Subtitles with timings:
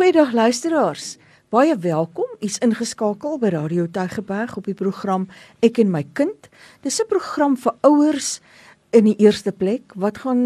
[0.00, 1.18] Goeiedag luisteraars.
[1.52, 2.28] Baie welkom.
[2.40, 5.26] U's ingeskakel by Radio Tygerberg op die program
[5.60, 6.48] Ek en my kind.
[6.80, 8.40] Dis 'n program vir ouers
[8.90, 10.40] in die eerste plek wat gaan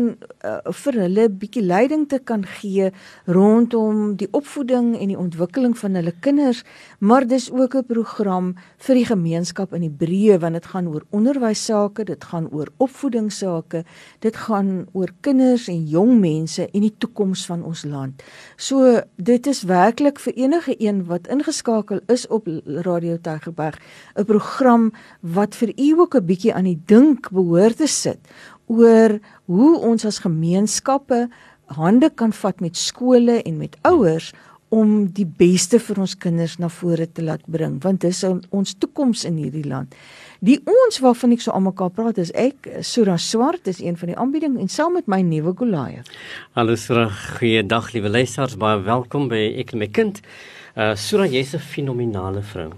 [0.44, 2.90] uh, vir hulle bietjie leiding te kan gee
[3.24, 6.60] rondom die opvoeding en die ontwikkeling van hulle kinders,
[7.00, 11.04] maar dis ook 'n program vir die gemeenskap in die breë want dit gaan oor
[11.10, 13.84] onderwys sake, dit gaan oor opvoeding sake,
[14.20, 18.22] dit gaan oor kinders en jong mense en die toekoms van ons land.
[18.56, 23.80] So dit is werklik vir enige een wat ingeskakel is op Radio Tygerberg
[24.16, 28.18] 'n program wat vir u ook 'n bietjie aan die dink behoort te sit
[28.66, 31.28] oor hoe ons as gemeenskappe
[31.76, 34.32] hande kan vat met skole en met ouers
[34.74, 39.24] om die beste vir ons kinders na vore te laat bring want dis ons toekoms
[39.28, 39.94] in hierdie land.
[40.44, 44.18] Die ons waarvan ek so almekaar praat is ek Sura Swart is een van die
[44.18, 46.10] aanbieding en saam met my nuwe Goliath.
[46.58, 47.06] Hallo Sura,
[47.38, 50.20] goeiedag liewe luisters, baie welkom by ek en my kind.
[50.74, 52.72] Uh Sura, jy's 'n fenominale vrou.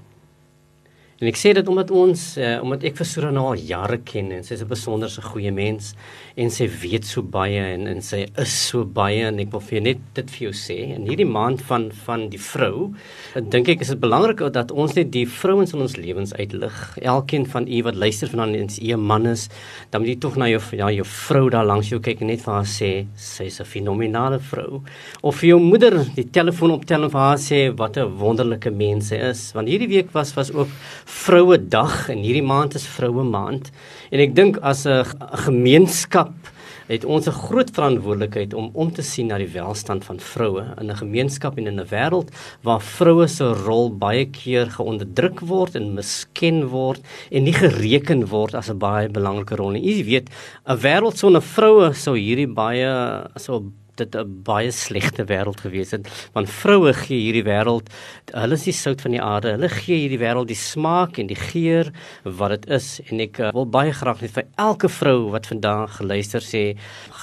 [1.17, 4.35] En ek sê dit omdat ons uh, omdat ek vir Sura nou al jare ken
[4.37, 5.95] en sy's 'n besonderse goeie mens
[6.37, 9.81] en sy weet so baie en en sy is so baie en ek wil vir
[9.81, 12.93] net dit vir jou sê in hierdie maand van van die vrou
[13.33, 16.77] dink ek is dit belangrik dat ons net die vrouens in ons lewens uitlig.
[17.01, 19.49] Elkeen van u wat luister vanaand en u 'n man is,
[19.91, 22.43] dan moet jy tog na jou ja jou vrou daar langs jou kyk en net
[22.45, 24.83] vir haar sê sy's 'n fenominale vrou.
[25.23, 29.09] Of vir jou moeder die telefoon optel en vir haar sê wat 'n wonderlike mens
[29.09, 29.53] sy is.
[29.55, 30.69] Want hierdie week was was ook
[31.07, 33.71] vroue dag en hierdie maand is vroue maand
[34.11, 35.05] en ek dink as 'n
[35.47, 36.35] gemeenskap
[36.87, 40.91] het ons 'n groot verantwoordelikheid om om te sien na die welstand van vroue in
[40.91, 42.31] 'n gemeenskap en in 'n wêreld
[42.63, 48.55] waar vroue se rol baie keer geonderdruk word en misken word en nie gereken word
[48.55, 49.83] as 'n baie belangrike rol nie.
[49.83, 50.31] Jy weet,
[50.67, 56.09] 'n wêreld sonder vroue sou hierdie baie so dit 'n baie slegte wêreld gewees het.
[56.33, 57.89] Want vroue gee hierdie wêreld
[58.33, 59.53] hulle is die sout van die aarde.
[59.57, 61.93] Hulle gee hierdie wêreld die smaak en die geur
[62.25, 63.01] wat dit is.
[63.11, 66.77] En ek uh, wil baie graag net vir elke vrou wat vandag geluister sê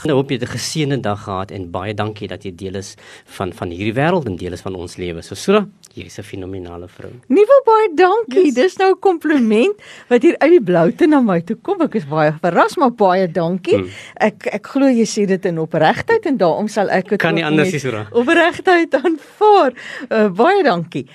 [0.03, 2.95] ek hoop jy 'n geseënde dag gehad en baie dankie dat jy deel is
[3.25, 5.22] van van hierdie wêreld en deel is van ons lewe.
[5.22, 8.55] So Sura jy's 'n fenominale vrou nie wil baie dankie yes.
[8.55, 9.75] dis nou 'n kompliment
[10.09, 13.27] wat hier uit die bloute na my toe kom ek is baie verras maar baie
[13.27, 13.89] dankie hmm.
[14.15, 17.35] ek ek glo jy sê dit in opregtheid en daar daarom sal ek dit kan
[17.37, 18.03] nie anders nie so.
[18.13, 19.73] Opregtheid aanvaar.
[20.09, 21.07] Uh, baie dankie.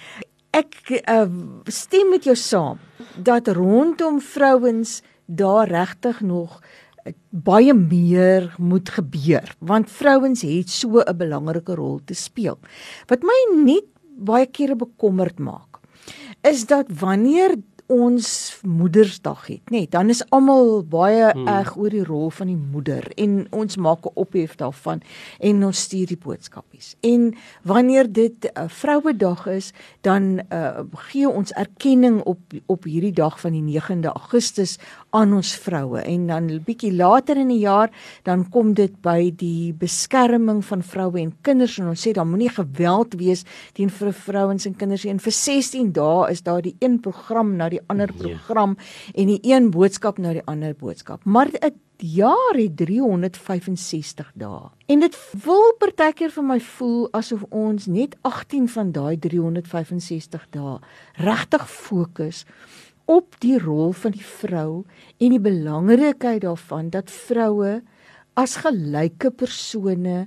[0.57, 1.27] Ek uh,
[1.71, 2.81] stem met jou saam
[3.17, 11.05] dat rondom vrouens daar regtig nog uh, baie meer moet gebeur want vrouens het so
[11.05, 12.59] 'n belangrike rol te speel.
[13.07, 13.87] Wat my net
[14.19, 15.81] baie kere bekommerd maak
[16.43, 17.57] is dat wanneer
[17.89, 18.29] ons
[18.69, 21.47] Moedersdag het, nê, nee, dan is almal baie hmm.
[21.49, 25.01] erg oor die rol van die moeder en ons maak 'n ophef daarvan
[25.41, 26.97] en ons stuur die boodskapies.
[27.01, 33.13] En wanneer dit 'n uh, Vrouedag is, dan uh, gee ons erkenning op op hierdie
[33.13, 34.79] dag van die 9de Augustus
[35.11, 37.91] aan ons vroue en dan bietjie later in die jaar
[38.23, 42.53] dan kom dit by die beskerming van vroue en kinders en ons sê dan moenie
[42.53, 45.13] geweld wees teen vir vrouens en kinders nie.
[45.13, 48.23] En vir 16 dae is daar die een program na die ander ja.
[48.23, 48.85] program ja.
[49.23, 51.25] en die een boodskap na die ander boodskap.
[51.25, 54.71] Maar 'n jaar het 365 dae.
[54.87, 60.79] En dit wil partykeer vir my voel asof ons net 18 van daai 365 dae
[61.15, 62.45] regtig fokus
[63.05, 64.85] op die rol van die vrou
[65.19, 67.81] en die belangrikheid daarvan dat vroue
[68.35, 70.27] as gelyke persone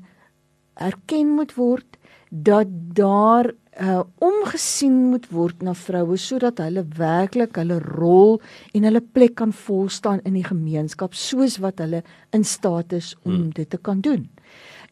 [0.75, 1.97] erken moet word
[2.31, 3.51] dat daar
[3.81, 8.39] uh, omgesien moet word na vroue sodat hulle werklik hulle rol
[8.77, 12.03] en hulle plek kan volstaan in die gemeenskap soos wat hulle
[12.35, 13.49] in staat is om hmm.
[13.57, 14.29] dit te kan doen.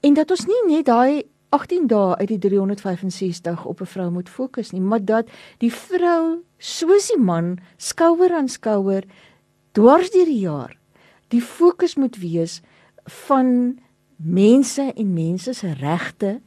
[0.02, 1.24] En dat ons nie net daai
[1.56, 6.44] 18 dae uit die 365 op 'n vrou moet fokus nie, maar dat die vrou
[6.58, 9.04] soos die man skouer aan skouer
[9.72, 10.78] dwars deur die jaar
[11.28, 12.62] die fokus moet wees
[13.26, 13.80] van
[14.16, 16.40] mense en mense se regte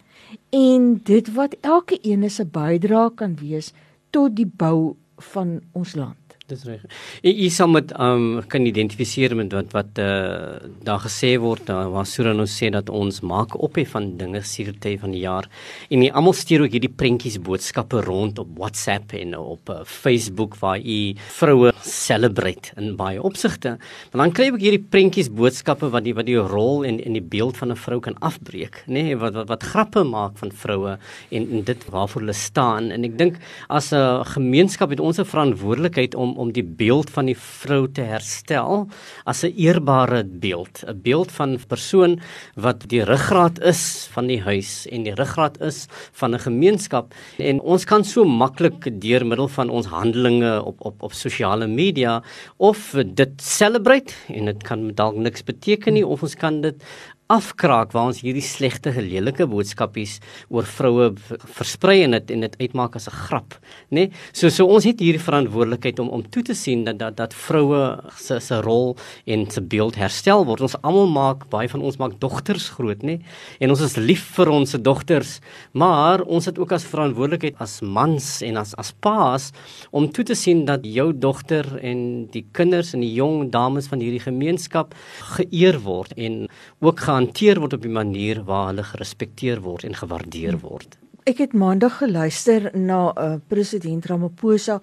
[0.51, 3.73] en dit wat elke een se bydrae kan wees
[4.11, 4.95] tot die bou
[5.33, 6.22] van ons land
[6.53, 6.85] dis reg.
[7.25, 12.07] Jy sal met um kan identifiseer met wat wat uh daar gesê word uh, waar
[12.09, 15.49] Sura nou sê dat ons maak op hê van dinge sierte van die jaar
[15.91, 20.57] en jy almal stuur ook hierdie prentjies boodskappe rond op WhatsApp en op uh, Facebook
[20.61, 23.77] waar jy vroue celebrate in baie opsigte.
[24.13, 27.25] Maar dan kry ook hierdie prentjies boodskappe wat die wat die rol en en die
[27.35, 30.99] beeld van 'n vrou kan afbreek, nê, nee, wat, wat wat grappe maak van vroue
[31.31, 33.39] en en dit waarvoor hulle staan en ek dink
[33.69, 38.05] as 'n gemeenskap het ons 'n verantwoordelikheid om om die beeld van die vrou te
[38.07, 38.89] herstel
[39.25, 42.21] as 'n eerbare beeld, 'n beeld van 'n persoon
[42.57, 47.15] wat die ruggraat is van die huis en die ruggraat is van 'n gemeenskap.
[47.39, 52.23] En ons kan so maklik deur middel van ons handelinge op op op sosiale media
[52.57, 56.83] of dit celebrate en dit kan dalk niks beteken nie of ons kan dit
[57.33, 60.19] afkraak waar ons hierdie slegte gelelike boodskapies
[60.53, 61.11] oor vroue
[61.57, 63.55] versprei en dit en dit uitmaak as 'n grap,
[63.91, 64.09] nê?
[64.09, 64.11] Nee?
[64.33, 68.01] So so ons het hierdie verantwoordelikheid om om toe te sien dat dat dat vroue
[68.17, 68.97] se se rol
[69.27, 70.61] en se beeld herstel word.
[70.61, 73.17] Ons almal maak baie van ons maak dogters groot, nê?
[73.17, 73.21] Nee?
[73.61, 75.41] En ons is lief vir ons dogters,
[75.73, 79.53] maar ons het ook as verantwoordelikheid as mans en as as paas
[79.91, 84.01] om toe te sien dat jou dogter en die kinders en die jong dames van
[84.01, 84.95] hierdie gemeenskap
[85.37, 86.49] geëer word en
[86.81, 90.99] ook gaan gehanteer word op 'n manier waar hulle gerespekteer word en gewaardeer word.
[91.23, 94.81] Ek het maandag geluister na uh, president Ramaphosa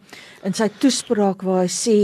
[0.48, 1.96] in sy toespraak waar hy sê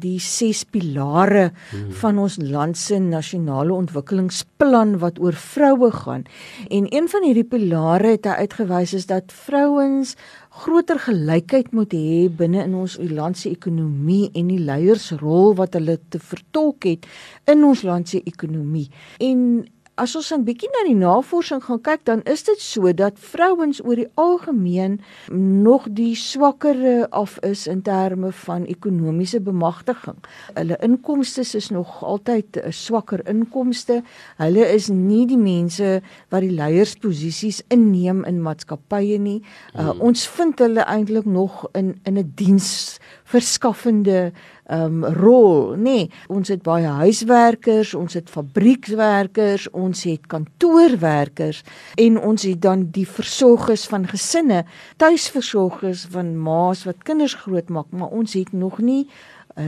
[0.00, 1.90] die ses pilare hmm.
[2.00, 6.24] van ons land se nasionale ontwikkelingsplan wat oor vroue gaan.
[6.70, 10.16] En een van hierdie pilare het hy uitgewys is dat vrouens
[10.64, 15.98] groter gelykheid moet hê binne in ons land se ekonomie en die leiersrol wat hulle
[16.08, 17.06] te vertolk het
[17.44, 18.88] in ons land se ekonomie.
[19.20, 19.64] En
[20.02, 23.78] as ons 'n bietjie na die navorsing gaan kyk, dan is dit so dat vrouens
[23.84, 25.00] oor die algemeen
[25.30, 30.18] nog die swakker af is in terme van ekonomiese bemagtiging.
[30.54, 34.02] Hulle inkomste is nog altyd 'n swakker inkomste.
[34.36, 39.42] Hulle is nie die mense wat die leiersposisies inneem in maatskappye nie.
[39.74, 40.00] Uh, hmm.
[40.00, 42.98] Ons vind hulle eintlik nog in in 'n diens
[43.32, 44.32] verskaffende
[44.72, 45.82] um rol, nê.
[45.82, 51.62] Nee, ons het baie huiswerkers, ons het fabriekswerkers, ons het kantoorwerkers
[52.00, 54.62] en ons het dan die versorgers van gesinne,
[55.02, 59.06] tuisversorgers van ma's wat kinders grootmaak, maar ons het nog nie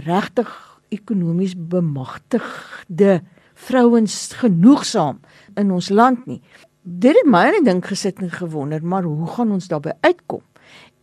[0.06, 0.50] regtig
[0.94, 3.20] ekonomies bemagtigde
[3.54, 5.20] vrouens genoegsaam
[5.58, 6.40] in ons land nie.
[6.82, 10.42] Dit het my net dink gesit en gewonder, maar hoe gaan ons daarbey uitkom?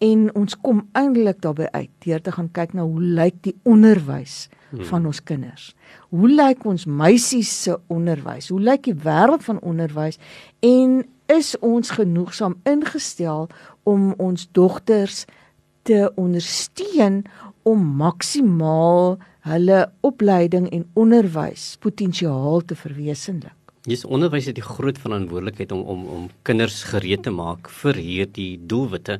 [0.02, 4.48] En ons kom eintlik daarbey uit deur te gaan kyk na hoe lyk die onderwys
[4.72, 4.86] hmm.
[4.90, 5.72] van ons kinders.
[6.10, 8.50] Hoe lyk ons meisies se onderwys?
[8.50, 10.18] Hoe lyk die wêreld van onderwys
[10.66, 13.48] en is ons genoegsaam ingestel
[13.88, 15.26] om ons dogters
[15.88, 17.22] te ondersteun
[17.64, 23.61] om maksimaal hulle opleiding en onderwys potensiaal te verwesenlik?
[23.90, 28.60] Dis onderwys het die groot verantwoordelikheid om om om kinders gereed te maak vir hierdie
[28.70, 29.16] doelwitte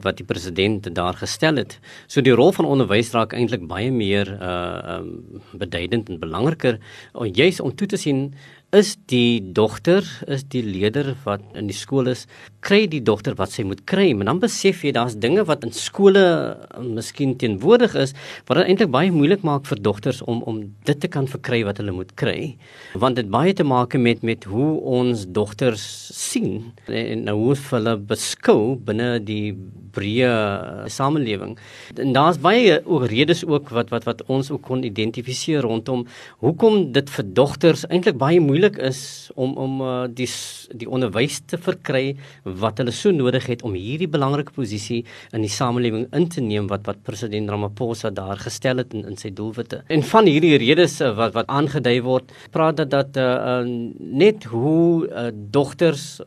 [0.00, 1.76] wat die president daar gestel het.
[2.08, 5.10] So die rol van onderwys raak eintlik baie meer uh um
[5.52, 6.80] beduidend en belangriker
[7.12, 8.30] juis om toe te sien
[8.74, 12.24] is die dogter is die leier wat in die skool is
[12.66, 14.08] kry die dogter wat sy moet kry?
[14.16, 18.14] Maar dan besef jy daar's dinge wat in skole uh, miskien teenwoordig is
[18.48, 20.58] wat dit eintlik baie moeilik maak vir dogters om om
[20.88, 22.56] dit te kan verkry wat hulle moet kry.
[22.98, 25.86] Want dit baie te maak met met hoe ons dogters
[26.16, 29.54] sien en nou hoe hulle beskou binne die
[29.96, 31.54] breë uh, samelewing.
[31.96, 36.04] En daar's baie ook redes ook wat wat wat ons ook kon identifiseer rondom
[36.44, 40.28] hoekom dit vir dogters eintlik baie moeilik is om om uh, die
[40.76, 45.52] die onderwys te verkry wat hulle so nodig het om hierdie belangrike posisie in die
[45.52, 49.82] samelewing in te neem wat wat president Ramaphosa daar gestel het in, in sy doelwitte.
[49.88, 54.44] En van hierdie redes uh, wat wat aangedui word, praat dat dat uh, uh, net
[54.44, 56.20] hoe uh, dogters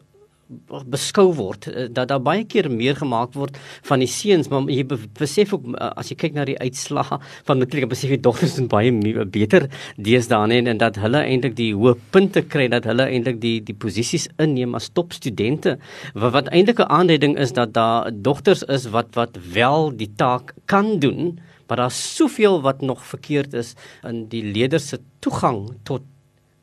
[0.89, 4.81] beskou word eh, dat daar baie keer meer gemaak word van die seuns maar jy
[5.19, 8.69] besef ook eh, as jy kyk na die uitslae van matriek besef jy dogters is
[8.71, 8.89] baie
[9.29, 13.59] beter deesdae en, en dat hulle eintlik die hoë punte kry dat hulle eintlik die
[13.65, 15.77] die posisies inneem as topstudente
[16.15, 20.55] wat, wat eintlik 'n aanduiding is dat daar dogters is wat wat wel die taak
[20.65, 21.37] kan doen
[21.69, 26.01] maar daar's soveel wat nog verkeerd is in die leerders se toegang tot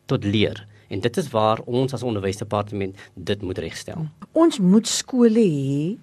[0.07, 4.07] tot leer en dit is waar ons as onderwysdepartement dit moet regstel.
[4.33, 5.97] Ons moet skole hê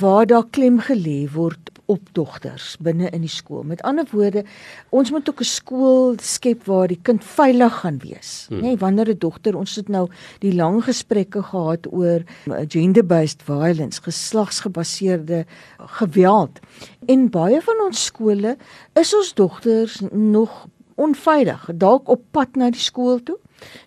[0.00, 3.62] waar daar klem gelê word op dogters binne in die skool.
[3.62, 4.42] Met ander woorde,
[4.90, 8.46] ons moet ook 'n skool skep waar die kind veilig gaan wees.
[8.48, 8.58] Hmm.
[8.58, 10.08] Nê, nee, wanneer 'n dogter ons het nou
[10.40, 12.22] die lang gesprekke gehad oor
[12.68, 15.46] gender-based violence, geslagsgebaseerde
[15.78, 16.58] geweld.
[17.06, 18.56] En baie van ons skole
[18.94, 23.38] is ons dogters nog onveilig, dalk op pad na die skool toe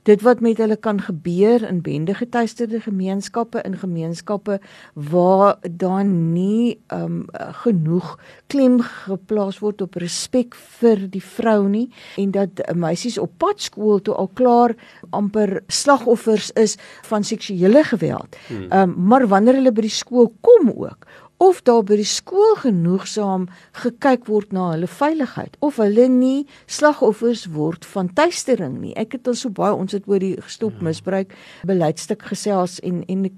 [0.03, 4.59] dit wat met hulle kan gebeur in bendegetuisterde gemeenskappe in gemeenskappe
[4.93, 7.25] waar daar nie um,
[7.63, 8.17] genoeg
[8.48, 14.01] klem geplaas word op respek vir die vrou nie en dat meisies op pad skool
[14.01, 14.75] toe al klaar
[15.09, 18.38] amper slagoffers is van seksuele geweld.
[18.48, 18.67] Hmm.
[18.71, 21.07] Um, maar wanneer hulle by die skool kom ook
[21.39, 23.46] of daar by die skool genoegsaam
[23.79, 28.91] gekyk word na hulle veiligheid of hulle nie slagoffers word van tuistering nie.
[29.00, 30.89] Ek het al so baie ons het oor die gestop hmm.
[30.89, 31.31] misbruik
[31.67, 33.29] beleidstuk gesels en en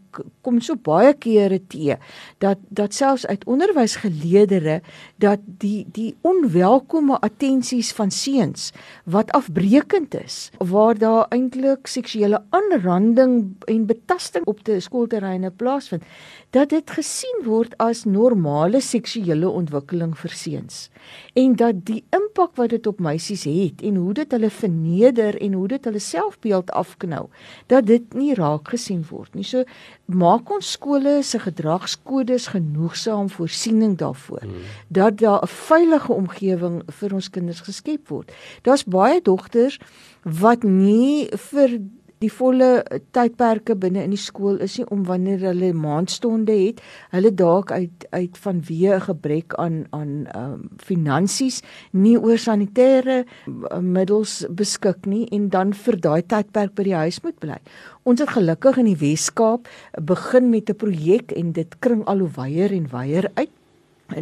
[0.41, 1.98] kom so baie kere te
[2.41, 4.81] dat dat selfs uit onderwysgeleerdere
[5.22, 8.72] dat die die onwelkome attensies van seuns
[9.05, 13.38] wat afbreekend is waar daar eintlik seksuele aanranding
[13.70, 16.03] en betasting op te skoolterreine plaasvind
[16.50, 20.89] dat dit gesien word as normale seksuele ontwikkeling vir seuns
[21.33, 25.53] en dat die impak wat dit op meisies het en hoe dit hulle verneder en
[25.53, 27.27] hoe dit hulle selfbeeld afknou
[27.67, 29.45] dat dit nie raak gesien word nie.
[29.48, 29.63] So
[30.05, 34.69] maak ons skole se gedragskodes genoegsaam voorsiening daarvoor hmm.
[34.88, 38.31] dat daar 'n veilige omgewing vir ons kinders geskep word.
[38.62, 39.79] Daar's baie dogters
[40.24, 41.79] wat nie vir
[42.22, 42.84] die volle
[43.16, 46.82] tydperke binne in die skool is nie om wanneer hulle maandstonde het,
[47.16, 51.62] hulle dalk uit uit vanweë 'n gebrek aan aan ehm um, finansies
[51.92, 57.22] nie oor sanitêre uh, middels beskik nie en dan vir daai tydperk by die huis
[57.24, 57.60] moet bly.
[58.04, 59.68] Ons het gelukkig in die Wes-Kaap
[60.01, 63.50] begin met 'n projek en dit kring al hoe wyer en wyer uit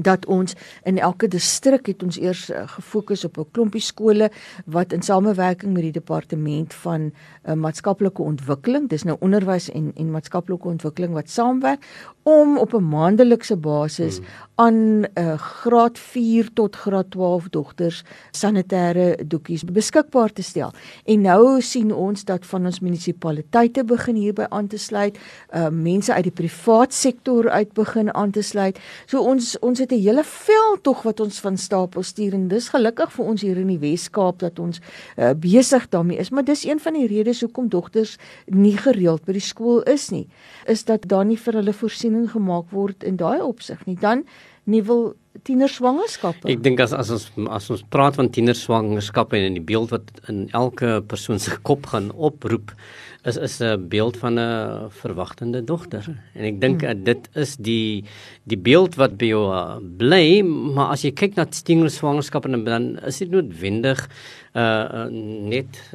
[0.01, 0.53] dat ons
[0.83, 4.31] in elke distrik het ons eers uh, gefokus op 'n klompie skole
[4.65, 7.11] wat in samewerking met die departement van
[7.45, 11.85] uh, maatskaplike ontwikkeling dis nou onderwys en en maatskaplike ontwikkeling wat saamwerk
[12.23, 14.25] om op 'n maandelikse basis hmm.
[14.55, 20.71] aan uh, graad 4 tot graad 12 dogters sanitêre doekies beskikbaar te stel.
[21.05, 25.17] En nou sien ons dat van ons munisipaliteite begin hierby aan te sluit,
[25.53, 28.79] uh, mense uit die privaat sektor uit begin aan te sluit.
[29.05, 32.69] So ons ons het 'n hele veld tog wat ons van stapel stuur en dis
[32.69, 34.79] gelukkig vir ons hier in die Wes-Kaap dat ons
[35.17, 39.31] uh, besig daarmee is, maar dis een van die redes hoekom dogters nie gereeld by
[39.31, 40.27] die skool is nie,
[40.65, 43.95] is dat daar nie vir hulle voorsiening gemaak word in daai opsig nie.
[43.95, 44.23] Dan
[44.69, 45.15] nuwe
[45.47, 46.49] tienerswangerskappe.
[46.51, 50.09] Ek dink as as ons as ons praat van tienerswangerskappe en in die beeld wat
[50.31, 52.73] in elke persoon se kop gaan oproep
[53.23, 56.05] is is 'n beeld van 'n verwagtende dogter.
[56.33, 57.03] En ek dink hmm.
[57.03, 58.03] dit is die
[58.43, 63.17] die beeld wat by jou uh, bly, maar as jy kyk na tienerswangerskappe dan is
[63.17, 64.09] dit noodwendig
[64.55, 65.91] uh, uh net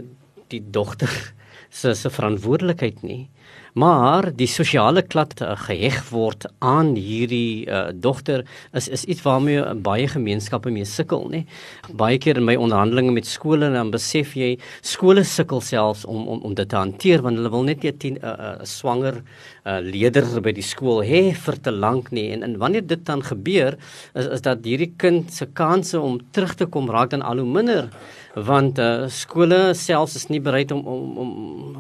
[0.49, 1.35] die dogter
[1.71, 3.31] se se verantwoordelikheid nie
[3.75, 9.63] maar die sosiale klad uh, geheg word aan hierdie uh, dogter is is iets waarmee
[9.83, 11.43] baie gemeenskappe mee sukkel nê.
[11.91, 16.45] Baie keer in my onderhandelinge met skole dan besef jy skole sukkel selfs om om
[16.47, 19.23] om dit te hanteer want hulle wil net nie 'n uh, uh, swanger
[19.67, 22.31] uh, leier by die skool hê vir te lank nie.
[22.33, 23.77] En en wanneer dit dan gebeur
[24.15, 27.53] is is dat hierdie kind se kanse om terug te kom raak dan al hoe
[27.53, 27.91] minder
[28.35, 31.31] want uh, skole selfs is nie bereid om om om,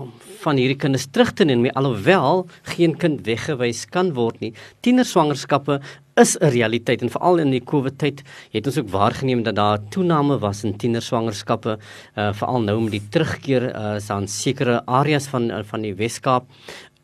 [0.00, 0.12] om
[0.44, 4.53] van hierdie kinders terug te neem alhoewel geen kind weggewys kan word nie.
[4.81, 5.81] Tienerswangerskappe
[6.21, 8.23] is 'n realiteit en veral in die COVID tyd
[8.53, 11.79] het ons ook waargeneem dat daar toename was in tienerswangerskappe
[12.17, 16.45] uh, veral nou met die terugkeer uh, aan sekere areas van uh, van die Weskaap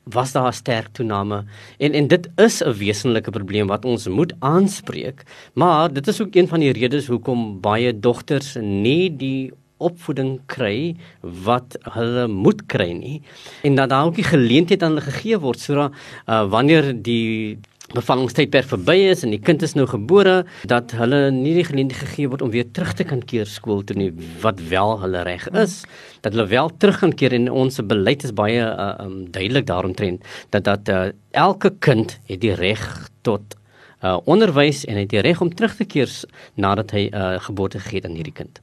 [0.05, 1.45] was daar 'n sterk toename.
[1.79, 5.23] En en dit is 'n wesenlike probleem wat ons moet aanspreek
[5.55, 10.95] maar dit is ook een van die redes hoekom baie dogters nie die opvoeding kry
[11.47, 13.19] wat hulle moet kry nie.
[13.67, 15.97] En dat daar ook die geleentheid aan hulle gegee word sodat
[16.27, 17.59] uh, wanneer die
[17.91, 22.31] bevallingstydperk verby is en die kind is nou gebore dat hulle nie die geleentheid gegee
[22.31, 24.11] word om weer terug te kan keer skool toe nie
[24.45, 25.81] wat wel hulle reg is.
[26.23, 30.27] Dat hulle wel terug gaan keer en ons beleid is baie uh, um, duidelik daaromtrent
[30.55, 32.85] dat dat uh, elke kind het die reg
[33.27, 33.59] tot
[34.03, 36.11] uh, onderwys en het die reg om terug te keer
[36.55, 38.61] nadat hy uh, geboorte gegee het aan hierdie kind.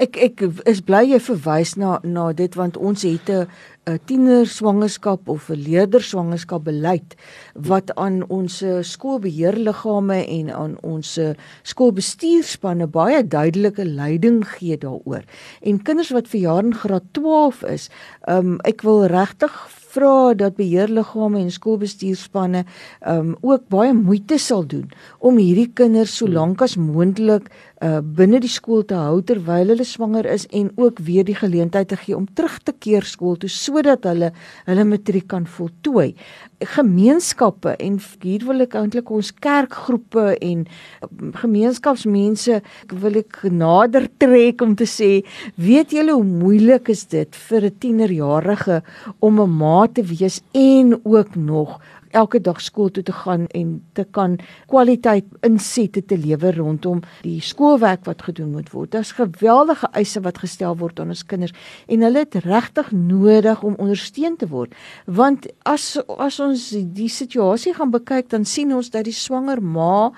[0.00, 3.46] Ek ek is bly jy verwys na na dit want ons het 'n
[3.88, 7.16] 'n tiener swangerskap of 'n leerder swangerskap beleid
[7.54, 11.18] wat aan ons skoolbeheerliggame en aan ons
[11.62, 15.24] skoolbestuurspanne baie duidelike leiding gee daaroor.
[15.62, 17.90] En kinders wat vir jaar in graad 12 is,
[18.28, 19.52] um, ek wil regtig
[19.94, 22.64] vra dat beheerliggame en skoolbestuurspanne
[23.06, 27.48] um ook baie moeite sal doen om hierdie kinders so lank as moontlik
[27.84, 31.88] uh binne die skool te hou terwyl hulle swanger is en ook weer die geleentheid
[31.88, 34.32] te gee om terug te keer skool toe sodat hulle
[34.66, 36.14] hulle matriek kan voltooi.
[36.58, 40.64] Gemeenskappe en hier wil ek eintlik ons kerkgroepe en
[41.06, 42.60] um, gemeenskapsmense
[42.90, 45.10] wil ek nader trek om te sê,
[45.54, 48.82] weet julle hoe moeilik is dit vir 'n tienerjarige
[49.20, 51.78] om 'n ma te wees en ook nog
[52.10, 57.40] elke dag skool toe te gaan en te kan kwaliteit insette te lewer rondom die
[57.40, 58.92] skoolwerk wat gedoen moet word.
[58.92, 61.54] Daar's geweldige eise wat gestel word aan ons kinders
[61.86, 64.74] en hulle het regtig nodig om ondersteun te word.
[65.04, 70.10] Want as as ons die situasie gaan bekyk, dan sien ons dat die swanger ma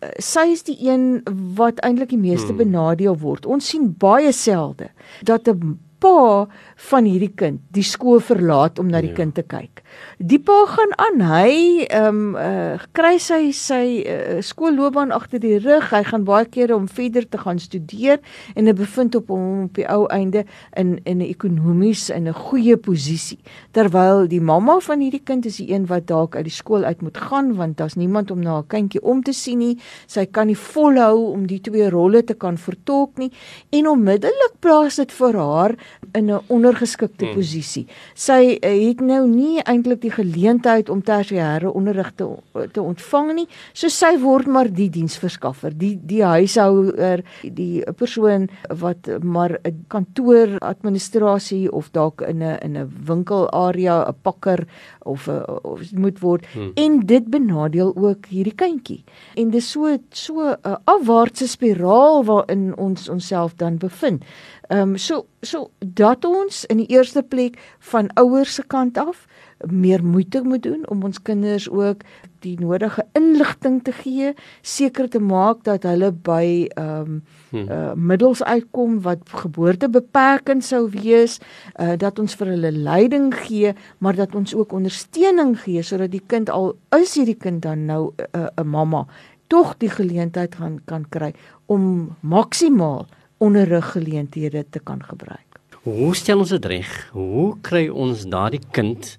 [0.00, 1.22] eh, sy is die een
[1.56, 2.64] wat eintlik die meeste hmm.
[2.64, 3.46] benadeel word.
[3.46, 4.90] Ons sien baie selde
[5.22, 6.48] dat 'n pa
[6.90, 9.18] van hierdie kind die skool verlaat om na die ja.
[9.20, 9.82] kind te kyk.
[10.18, 11.22] Die pa gaan aan.
[11.30, 11.52] Hy
[11.88, 15.90] ehm um, uh, kry sy sy uh, skoolloopbaan agter die rug.
[15.92, 18.20] Hy gaan baie kere om verder te gaan studeer
[18.54, 20.44] en hy bevind op hom op die ou einde
[20.76, 23.38] in in 'n ekonomies in 'n goeie posisie.
[23.72, 27.02] Terwyl die mamma van hierdie kind is die een wat dalk uit die skool uit
[27.02, 29.78] moet gaan want daar's niemand om na haar kindjie om te sien nie.
[30.06, 33.32] Sy kan nie volhou om die twee rolle te kan vertolk nie
[33.70, 35.76] en onmiddellik plaas dit vir haar
[36.12, 37.34] in 'n ondergeskikte hmm.
[37.34, 37.86] posisie.
[38.14, 42.28] Sy uh, het nou nie eintlik die geleentheid om tersiêre onderrig te
[42.72, 43.48] te ontvang nie.
[43.72, 50.58] So sy word maar die diensverskaffer, die die huishouer, die persoon wat maar 'n kantoor
[50.58, 54.66] administrasie of dalk in 'n in 'n winkelarea, 'n pakker
[55.02, 56.72] of 'n of moet word hmm.
[56.74, 59.04] en dit benadeel ook hierdie kindjie.
[59.34, 64.24] En dis so so 'n afwaartse spiraal waarin ons onsself dan bevind.
[64.70, 67.56] Ehm um, so so dat ons in die eerste plek
[67.90, 69.26] van ouers se kant af
[69.66, 72.04] meer moeite moet doen om ons kinders ook
[72.44, 74.30] die nodige inligting te gee,
[74.62, 77.18] seker te maak dat hulle by ehm um,
[77.50, 77.66] hmm.
[77.66, 81.40] uh, middels uitkom wat geboortebeperkend sou wees,
[81.74, 86.22] uh, dat ons vir hulle leiding gee, maar dat ons ook ondersteuning gee sodat die
[86.26, 89.06] kind al is hierdie kind dan nou 'n uh, 'n mamma
[89.46, 91.34] tog die geleentheid gaan kan kry
[91.66, 93.06] om maksimaal
[93.40, 95.48] onderriggeleenthede te kan gebruik.
[95.82, 96.88] Hoe stel ons dit reg?
[97.16, 99.14] Hoe kry ons daardie kind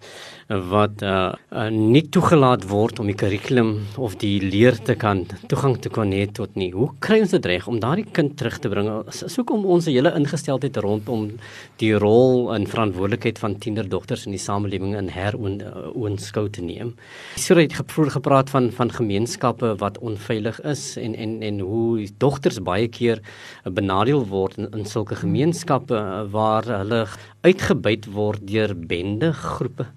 [0.51, 5.77] wat uh, uh nie toegelaat word om die kurrikulum of die leer te kan toegang
[5.79, 6.71] te kon hê tot nie.
[6.75, 8.89] Hoe kry ons dit reg om daardie kind terug te bring?
[9.07, 11.29] Is ook om ons hele ingesteldheid rondom
[11.79, 16.93] die rol en verantwoordelikheid van tienerdogters in die samelewing in heroonskou uh, te neem.
[17.39, 22.59] So het geproer gepraat van van gemeenskappe wat onveilig is en en en hoe dogters
[22.59, 23.23] baie keer
[23.63, 27.05] benadeel word in, in sulke gemeenskappe waar hulle
[27.41, 29.87] uitgebuit word deur bende groepe.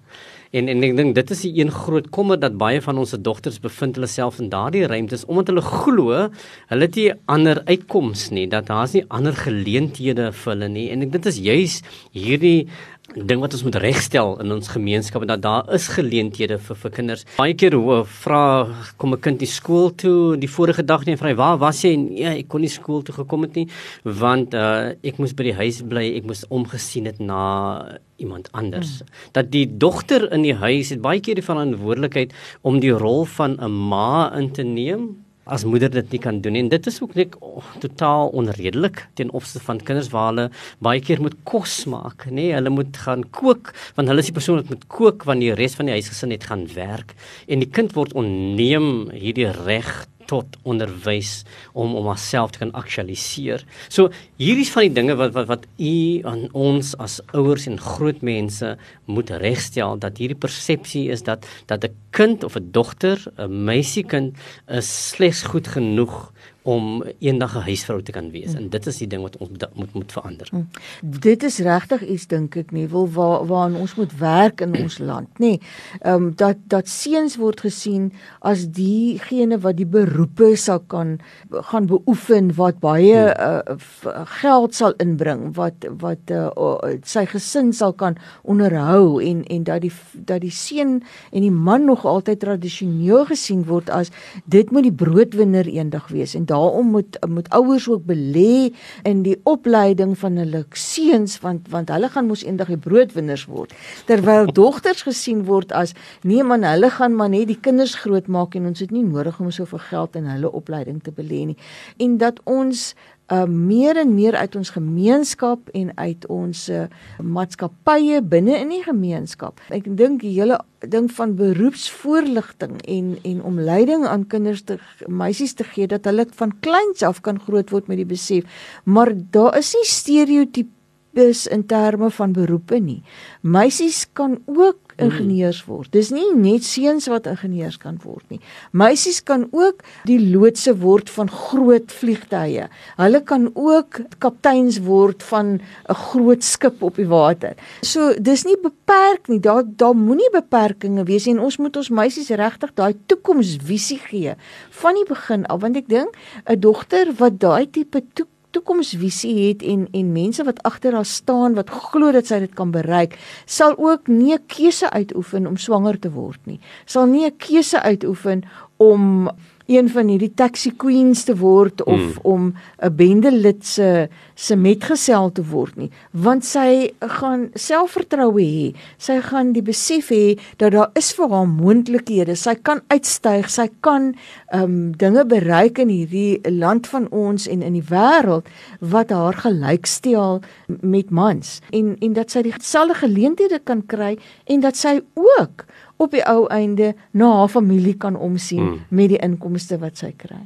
[0.55, 3.19] En en ek dink dit is die een groot kommer dat baie van ons se
[3.19, 6.21] dogters bevind hulle self in daardie ruimtes omdat hulle glo
[6.69, 10.87] hulle het nie ander uitkoms nie dat daar's nie ander geleenthede vir hulle nie.
[10.93, 11.79] En ek dit is juis
[12.15, 12.67] hierdie
[13.13, 16.93] ding wat ons moet regstel in ons gemeenskap en dat daar is geleenthede vir vir
[16.97, 17.25] kinders.
[17.37, 21.29] Baie keer hoe vra kom 'n kind die skool toe die vorige dag nie vra
[21.29, 23.67] hy waar was jy en ja ek kon nie skool toe gekom het nie
[24.03, 28.99] want uh, ek moes by die huis bly ek moes omgesien het na iemand anders.
[28.99, 29.07] Hmm.
[29.33, 33.57] Dat die dogter in die huis het baie keer die verantwoordelikheid om die rol van
[33.59, 37.13] 'n ma in te neem as moeder dit nie kan doen en dit is ook
[37.17, 40.47] net oh, totaal onredelik ten opsigte van kinders waar hulle
[40.83, 42.33] baie keer moet kos maak nê.
[42.35, 45.61] Nee, hulle moet gaan kook want hulle is die persoon wat moet kook wanneer die
[45.61, 47.13] res van die huisgesin net gaan werk.
[47.47, 53.65] En die kind word onneem hierdie reg tot onderwys om om homself te kan aktualiseer.
[53.89, 54.09] So
[54.41, 58.21] hierdie is van die dinge wat wat wat u aan ons as ouers en groot
[58.21, 63.65] mense moet regstel dat hierdie persepsie is dat dat 'n kind of 'n dogter, 'n
[63.65, 64.35] meisiekind
[64.67, 66.31] is slegs goed genoeg
[66.65, 68.51] om eendag 'n huisvrou te kan wees.
[68.51, 68.57] Mm.
[68.57, 70.49] En dit is die ding wat ons moet moet, verander.
[70.51, 70.67] Mm.
[71.01, 74.97] Dit is regtig iets dink ek nie wil waar waaraan ons moet werk in ons
[75.11, 75.59] land, nê.
[76.01, 81.85] Ehm um, dat dat seuns word gesien as diegene wat die beroepe sal kan gaan
[81.85, 83.77] beoefen wat baie mm.
[84.07, 89.63] uh, geld sal inbring, wat wat uh, uh, sy gesin sal kan onderhou en en
[89.63, 94.09] dat die dat die seun en die man nog altyd tradisioneel gesien word as
[94.45, 98.71] dit moet die broodwinner eendag wees en daarom moet moet ouers ook belê
[99.03, 103.73] in die opleiding van hulle seuns want want hulle gaan mos eendag die broodwinners word.
[104.09, 108.71] Terwyl dogters gesien word as nee man hulle gaan maar net die kinders grootmaak en
[108.71, 111.57] ons het nie nodig om soveel geld in hulle opleiding te belê nie.
[111.97, 112.93] En dat ons
[113.33, 116.83] uh meer en meer uit ons gemeenskap en uit ons uh,
[117.17, 119.61] maatskappye binne in die gemeenskap.
[119.73, 125.57] Ek dink die hele ding van beroepsvoorligting en en om leiding aan kinders te meisies
[125.57, 128.45] te gee dat hulle van kleins af kan groot word met die besef,
[128.83, 130.73] maar daar is nie stereotipe
[131.15, 133.01] is in terme van beroepe nie.
[133.41, 135.91] Meisies kan ook ingenieurs word.
[135.91, 138.39] Dis nie net seuns wat ingenieurs kan word nie.
[138.71, 142.67] Meisies kan ook die loodse word van groot vliegtye.
[142.99, 147.55] Hulle kan ook kapteins word van 'n groot skip op die water.
[147.81, 149.39] So dis nie beperk nie.
[149.39, 154.35] Daar daar moenie beperkings wees en ons moet ons meisies regtig daai toekomsvisie gee
[154.69, 159.63] van die begin af want ek dink 'n dogter wat daai tipe toekoms toekomsvisie het
[159.63, 163.75] en en mense wat agter haar staan wat glo dat sy dit kan bereik, sal
[163.77, 166.59] ook nie 'n keuse uitoefen om swanger te word nie.
[166.85, 168.43] Sal nie 'n keuse uitoefen
[168.77, 169.29] om
[169.65, 172.19] een van hierdie taxi queens te word of mm.
[172.21, 175.89] om 'n bendelid se se metgesel te word nie.
[176.11, 178.75] Want sy gaan selfvertroue hê.
[178.97, 182.35] Sy gaan die besef hê dat daar is vir haar moontlikhede.
[182.35, 183.49] Sy kan uitstyg.
[183.49, 184.13] Sy kan
[184.53, 188.45] um dinge bereik in hierdie land van ons en in die wêreld
[188.79, 190.41] wat haar gelykstel
[190.81, 191.61] met mans.
[191.71, 195.65] En en dat sy dieselfde geleenthede kan kry en dat sy ook
[195.97, 198.83] op die ou einde na haar familie kan omsien mm.
[198.89, 200.43] met die inkomste wat sy kry.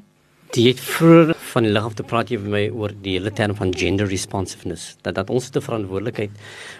[0.55, 3.29] Die het vroeër van die lig af te praat jy met my oor die hele
[3.37, 6.33] term van gender responsiveness dat dat ons te verantwoordelikheid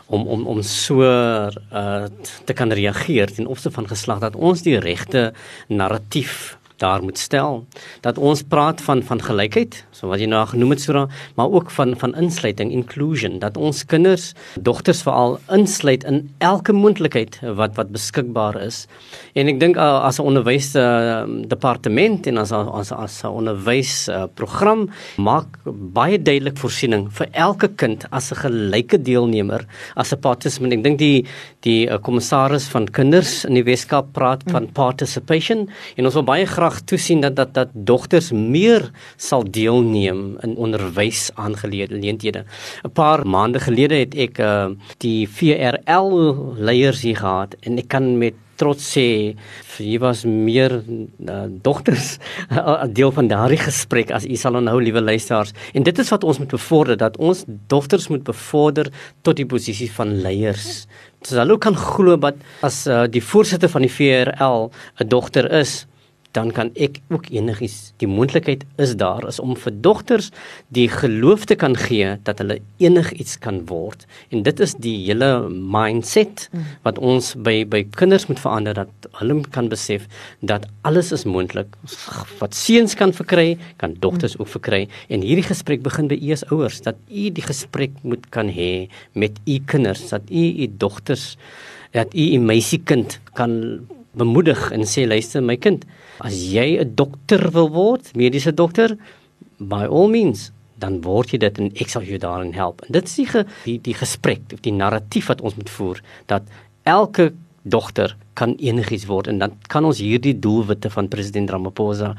[0.07, 2.05] om om om so uh,
[2.49, 5.29] te kan reageer ten opsigte van geslag dat ons die regte
[5.67, 7.65] narratief daar moet stel
[8.05, 11.71] dat ons praat van van gelykheid so wat jy nou genoem het Sura maar ook
[11.75, 17.91] van van insluiting inclusion dat ons kinders dogters veral insluit in elke moontlikheid wat wat
[17.95, 18.85] beskikbaar is
[19.35, 24.07] en ek dink uh, as 'n onderwys uh, departement en as as as 'n onderwys
[24.09, 29.65] uh, program maak baie duidelik voorsiening vir elke kind as 'n gelyke deelnemer
[29.95, 31.25] as 'n participant ek dink die
[31.61, 34.73] die uh, kommissaris van kinders in die Weskaap praat van mm.
[34.73, 40.37] participation en ons wil baie graag graag toesien dat dat dat dogters meer sal deelneem
[40.41, 42.45] in onderwys aangeleenthede.
[42.83, 46.13] 'n Paar maande gelede het ek uh, die VRL
[46.57, 49.35] leiers hier gehad en ek kan met trots sê
[49.79, 52.19] jy was meer uh, dogters
[52.51, 56.23] 'n deel van daardie gesprek as u sal onthou liewe luisteraars en dit is wat
[56.23, 60.87] ons moet bevorder dat ons dogters moet bevorder tot die posisie van leiers.
[61.21, 65.87] Dis alou kan glo dat as uh, die voorsitter van die VRL 'n dogter is
[66.37, 70.29] dan kan ek ook enigiets die moontlikheid is daar is om vir dogters
[70.75, 74.05] die geloof te kan gee dat hulle enigiets kan word.
[74.29, 76.67] En dit is die hele mindset mm.
[76.85, 80.05] wat ons by by kinders moet verander dat hulle kan besef
[80.45, 81.73] dat alles is moontlik.
[82.39, 84.85] Wat seuns kan verkry kan dogters ook verkry.
[85.09, 88.87] En hierdie gesprek begin by u as ouers dat u die gesprek moet kan hê
[89.13, 91.33] met u kinders dat u u dogters
[91.91, 93.81] dat u 'n meisiekind kan
[94.17, 95.85] bemoedig en sê luister my kind
[96.19, 98.97] As jy 'n dokter wil word, mediese dokter,
[99.57, 102.81] by all means, dan word jy dit en ek sal jou daarin help.
[102.87, 106.43] En dit is die die, die gesprek, die narratief wat ons moet voer dat
[106.83, 112.15] elke dogter kan enigiets word en dan kan ons hierdie doelwitte van president Ramaphosa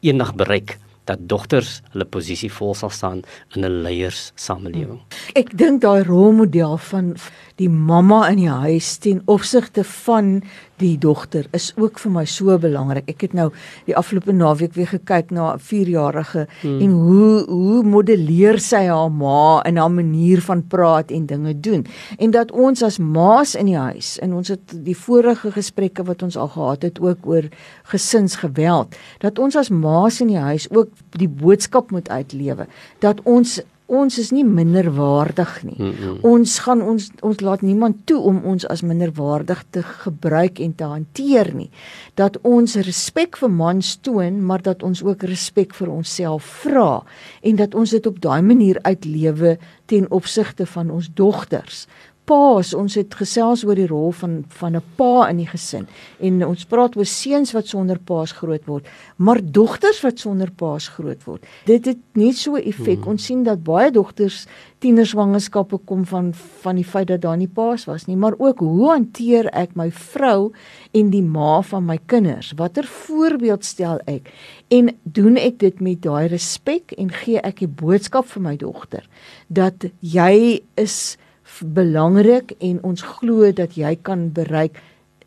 [0.00, 3.22] eendag bereik dat dogters hulle posisie vol sal staan
[3.54, 5.00] in 'n leiers samelewing.
[5.34, 7.16] Ek dink daai rolmodel van
[7.60, 10.40] die mamma in die huis ten opsigte van
[10.82, 13.06] die dogter is ook vir my so belangrik.
[13.10, 13.50] Ek het nou
[13.86, 16.80] die afgelope naweek weer gekyk na 'n 4-jarige hmm.
[16.80, 21.86] en hoe hoe modelleer sy haar ma in haar manier van praat en dinge doen.
[22.18, 26.22] En dat ons as ma's in die huis en ons het die vorige gesprekke wat
[26.22, 27.48] ons al gehad het ook oor
[27.84, 32.66] gesinsgeweld, dat ons as ma's in die huis ook die boodskap moet uitlewe
[32.98, 35.76] dat ons ons is nie minderwaardig nie.
[35.78, 36.18] Mm -mm.
[36.22, 40.84] Ons gaan ons ons laat niemand toe om ons as minderwaardig te gebruik en te
[40.84, 41.70] hanteer nie.
[42.14, 47.02] Dat ons respek vir mans toon, maar dat ons ook respek vir onsself vra
[47.42, 51.86] en dat ons dit op daai manier uitlewe ten opsigte van ons dogters
[52.24, 55.86] paas, ons het gesels oor die rol van van 'n pa in die gesin
[56.20, 60.88] en ons praat oor seuns wat sonder paas groot word, maar dogters wat sonder paas
[60.88, 61.44] groot word.
[61.66, 63.04] Dit het net so 'n effek.
[63.04, 63.12] Hmm.
[63.12, 64.46] Ons sien dat baie dogters
[64.78, 68.90] tienerswangerskappe kom van van die feit dat daar nie paas was nie, maar ook hoe
[68.90, 70.52] hanteer ek my vrou
[70.92, 72.52] en die ma van my kinders?
[72.56, 74.32] Watter voorbeeld stel ek?
[74.68, 79.08] En doen ek dit met daai respek en gee ek die boodskap vir my dogter
[79.48, 81.16] dat jy is
[81.62, 84.80] belangrik en ons glo dat jy kan bereik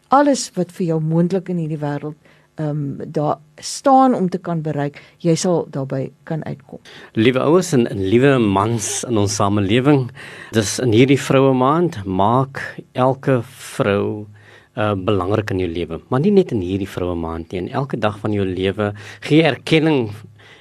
[0.09, 2.17] alles wat vir jou moontlik in hierdie wêreld
[2.57, 6.79] ehm um, daar staan om te kan bereik, jy sal daarbey kan uitkom.
[7.13, 10.07] Liewe ouers en, en liewe mans in ons samelewing,
[10.57, 12.63] dis in hierdie vroue maand maak
[12.93, 13.43] elke
[13.75, 14.25] vrou
[14.77, 17.97] uh belangrik in jou lewe, maar nie net in hierdie vroue maand nie, in elke
[17.97, 18.91] dag van jou lewe
[19.25, 20.09] gee erkenning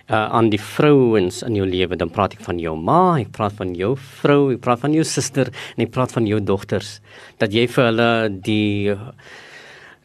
[0.08, 3.56] uh, aan die vrouens in jou lewe, dan praat ek van jou ma, ek praat
[3.58, 6.98] van jou vrou, ek praat van jou suster en ek praat van jou dogters
[7.42, 8.10] dat jy vir hulle
[8.46, 8.96] die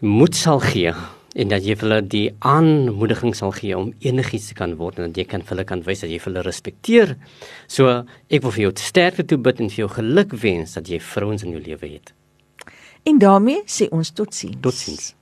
[0.02, 0.94] moed sal gee
[1.32, 5.12] en dat jy vir hulle die aanmoediging sal gee om enigiets te kan word en
[5.12, 7.16] dat jy kan vir hulle kan wys dat jy vir hulle respekteer.
[7.72, 11.00] So ek wil vir jou sterkte toe bid en vir jou geluk wens dat jy
[11.00, 12.12] vrouens in jou lewe het.
[13.08, 14.60] En daarmee sê ons totsiens.
[14.62, 15.14] Totsiens.